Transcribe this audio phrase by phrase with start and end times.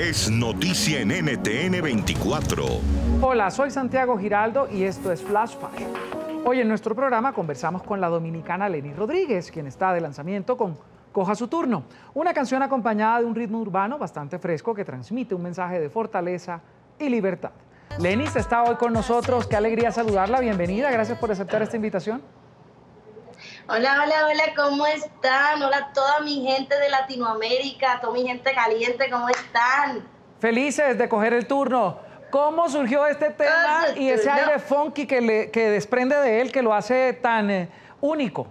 [0.00, 2.64] es noticia en NTN 24.
[3.20, 5.90] Hola, soy Santiago Giraldo y esto es Flash Fashion.
[6.46, 10.78] Hoy en nuestro programa conversamos con la dominicana Lenny Rodríguez, quien está de lanzamiento con
[11.12, 11.82] Coja su turno,
[12.14, 16.62] una canción acompañada de un ritmo urbano bastante fresco que transmite un mensaje de fortaleza
[16.98, 17.50] y libertad.
[17.98, 22.22] Lenis está hoy con nosotros, qué alegría saludarla, bienvenida, gracias por aceptar esta invitación.
[23.68, 25.62] Hola, hola, hola, ¿cómo están?
[25.62, 30.08] Hola a toda mi gente de Latinoamérica, toda mi gente caliente, ¿cómo están?
[30.40, 31.98] Felices de coger el turno.
[32.30, 36.62] ¿Cómo surgió este tema y ese aire funky que, le, que desprende de él que
[36.62, 37.68] lo hace tan eh,
[38.00, 38.46] único?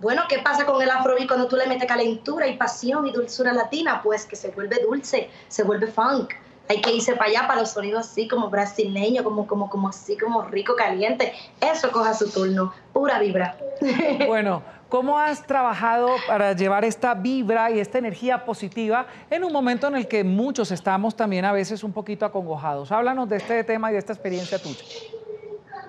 [0.00, 3.52] Bueno, ¿qué pasa con el afrobeat cuando tú le metes calentura y pasión y dulzura
[3.52, 4.00] latina?
[4.02, 6.32] Pues que se vuelve dulce, se vuelve funk
[6.68, 10.16] hay que irse para allá, para los sonidos así como brasileños, como, como, como así,
[10.16, 11.32] como rico, caliente.
[11.60, 13.56] Eso coja su turno, pura vibra.
[14.26, 19.86] Bueno, ¿cómo has trabajado para llevar esta vibra y esta energía positiva en un momento
[19.86, 22.90] en el que muchos estamos también a veces un poquito acongojados?
[22.90, 24.82] Háblanos de este tema y de esta experiencia tuya.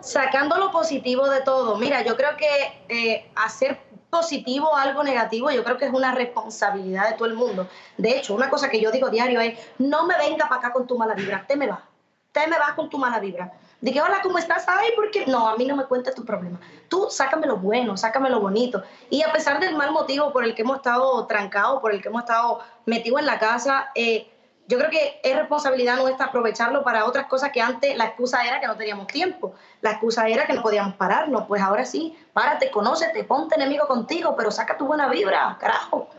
[0.01, 2.47] Sacando lo positivo de todo, mira, yo creo que
[2.87, 3.79] eh, hacer
[4.17, 7.67] positivo algo negativo, yo creo que es una responsabilidad de todo el mundo.
[7.97, 10.87] De hecho, una cosa que yo digo diario es, no me venga para acá con
[10.87, 11.83] tu mala vibra, te me va,
[12.31, 13.53] te me vas con tu mala vibra.
[13.79, 14.65] Dije, hola, ¿cómo estás?
[14.67, 16.59] Ay, porque no, a mí no me cuentes tu problema.
[16.89, 18.83] Tú sácame lo bueno, sácame lo bonito.
[19.11, 22.07] Y a pesar del mal motivo por el que hemos estado trancados, por el que
[22.07, 24.31] hemos estado metidos en la casa, eh,
[24.67, 28.59] yo creo que es responsabilidad nuestra aprovecharlo para otras cosas que antes la excusa era
[28.59, 32.69] que no teníamos tiempo, la excusa era que no podíamos pararnos, pues ahora sí, párate,
[32.69, 36.09] conócete, ponte enemigo contigo, pero saca tu buena vibra, carajo.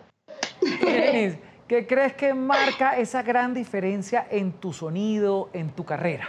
[0.60, 6.28] ¿qué crees que marca esa gran diferencia en tu sonido, en tu carrera?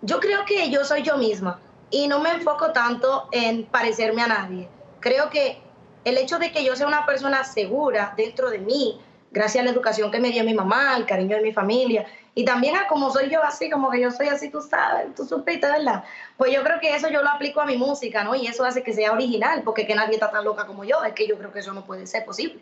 [0.00, 1.60] Yo creo que yo soy yo misma
[1.90, 4.68] y no me enfoco tanto en parecerme a nadie.
[5.00, 5.60] Creo que
[6.04, 8.98] el hecho de que yo sea una persona segura dentro de mí,
[9.30, 12.44] gracias a la educación que me dio mi mamá, el cariño de mi familia, y
[12.44, 15.66] también a como soy yo así, como que yo soy así, tú sabes, tú supiste,
[15.66, 16.04] ¿verdad?
[16.36, 18.34] Pues yo creo que eso yo lo aplico a mi música, ¿no?
[18.34, 21.12] Y eso hace que sea original, porque que nadie está tan loca como yo, es
[21.14, 22.60] que yo creo que eso no puede ser posible.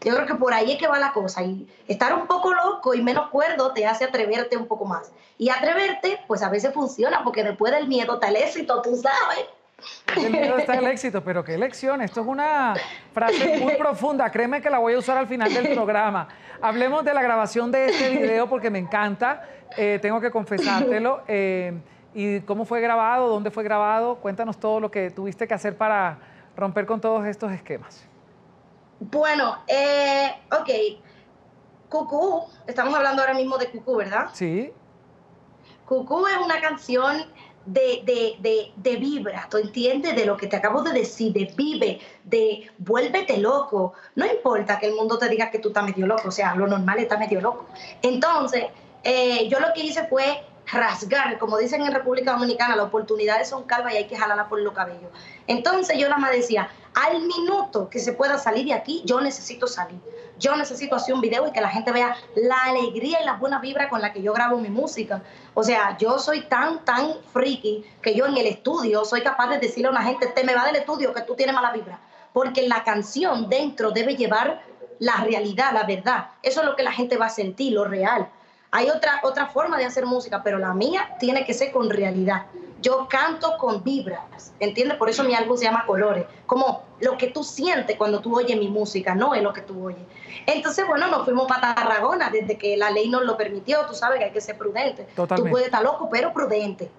[0.00, 2.94] Yo creo que por ahí es que va la cosa, y estar un poco loco
[2.94, 5.12] y menos cuerdo te hace atreverte un poco más.
[5.38, 9.46] Y atreverte, pues a veces funciona, porque después del miedo está el éxito, tú sabes.
[10.16, 12.00] El miedo está el éxito, pero qué lección.
[12.00, 12.74] Esto es una
[13.12, 14.30] frase muy profunda.
[14.30, 16.28] Créeme que la voy a usar al final del programa.
[16.60, 19.42] Hablemos de la grabación de este video porque me encanta.
[19.76, 21.22] Eh, tengo que confesártelo.
[21.26, 21.72] Eh,
[22.14, 23.28] ¿Y cómo fue grabado?
[23.28, 24.16] ¿Dónde fue grabado?
[24.16, 26.18] Cuéntanos todo lo que tuviste que hacer para
[26.56, 28.06] romper con todos estos esquemas.
[29.00, 31.02] Bueno, eh, ok.
[31.88, 34.30] Cucú, estamos hablando ahora mismo de Cucú, ¿verdad?
[34.32, 34.72] Sí.
[35.84, 37.24] Cucú es una canción
[37.66, 40.14] de, de, de, de, vibra, ¿tú entiendes?
[40.14, 43.94] De lo que te acabo de decir, de vive, de vuélvete loco.
[44.14, 46.66] No importa que el mundo te diga que tú estás medio loco, o sea, lo
[46.66, 47.66] normal está medio loco.
[48.02, 48.66] Entonces,
[49.02, 50.42] eh, yo lo que hice fue
[50.74, 54.60] rasgar, como dicen en República Dominicana, las oportunidades son calvas y hay que jalarla por
[54.60, 55.10] los cabellos.
[55.46, 59.66] Entonces yo nada más decía, al minuto que se pueda salir de aquí, yo necesito
[59.66, 60.00] salir.
[60.38, 63.60] Yo necesito hacer un video y que la gente vea la alegría y la buena
[63.60, 65.22] vibra con la que yo grabo mi música.
[65.54, 69.58] O sea, yo soy tan, tan friki que yo en el estudio soy capaz de
[69.58, 72.00] decirle a una gente, te me va del estudio que tú tienes mala vibra.
[72.32, 74.62] Porque la canción dentro debe llevar
[74.98, 76.30] la realidad, la verdad.
[76.42, 78.28] Eso es lo que la gente va a sentir, lo real.
[78.76, 82.46] Hay otra, otra forma de hacer música, pero la mía tiene que ser con realidad.
[82.82, 84.98] Yo canto con vibras, ¿entiendes?
[84.98, 88.58] Por eso mi álbum se llama Colores, como lo que tú sientes cuando tú oyes
[88.58, 90.02] mi música, no es lo que tú oyes.
[90.46, 94.18] Entonces, bueno, nos fuimos para Tarragona desde que la ley nos lo permitió, tú sabes
[94.18, 95.06] que hay que ser prudente.
[95.14, 96.90] Tú puedes estar loco, pero prudente.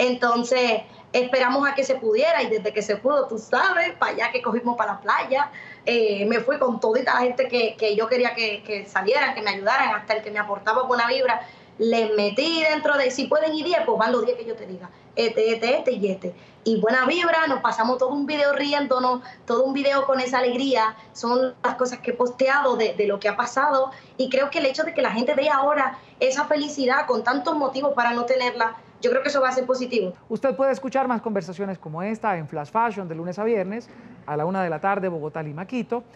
[0.00, 0.80] Entonces,
[1.12, 4.40] esperamos a que se pudiera y desde que se pudo, tú sabes, para allá que
[4.40, 5.50] cogimos para la playa,
[5.84, 9.42] eh, me fui con toda la gente que, que yo quería que, que, salieran, que
[9.42, 11.46] me ayudaran, hasta el que me aportaba buena vibra,
[11.76, 14.66] les metí dentro de, si pueden ir 10, pues van los 10 que yo te
[14.66, 16.34] diga, este, este, este y este.
[16.64, 20.96] Y buena vibra, nos pasamos todo un video riéndonos, todo un video con esa alegría,
[21.12, 24.60] son las cosas que he posteado de, de lo que ha pasado y creo que
[24.60, 28.24] el hecho de que la gente vea ahora esa felicidad con tantos motivos para no
[28.24, 30.12] tenerla, yo creo que eso va a ser positivo.
[30.28, 33.88] Usted puede escuchar más conversaciones como esta en Flash Fashion de lunes a viernes
[34.26, 36.04] a la una de la tarde, Bogotá, Lima, Quito,